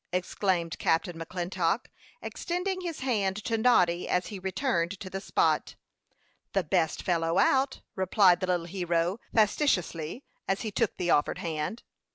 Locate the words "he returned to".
4.29-5.11